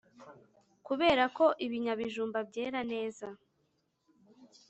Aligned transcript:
kubera 0.87 1.23
ko 1.37 1.45
ibinyabijumba 1.65 2.39
byera 2.49 2.79
neza 2.91 3.27